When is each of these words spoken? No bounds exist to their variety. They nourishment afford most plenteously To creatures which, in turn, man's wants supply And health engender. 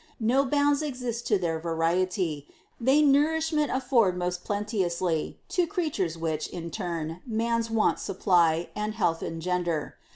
No 0.19 0.45
bounds 0.47 0.81
exist 0.81 1.27
to 1.27 1.37
their 1.37 1.59
variety. 1.59 2.47
They 2.79 3.03
nourishment 3.03 3.69
afford 3.71 4.17
most 4.17 4.43
plenteously 4.43 5.37
To 5.49 5.67
creatures 5.67 6.17
which, 6.17 6.47
in 6.47 6.71
turn, 6.71 7.21
man's 7.23 7.69
wants 7.69 8.01
supply 8.01 8.69
And 8.75 8.95
health 8.95 9.21
engender. 9.21 9.97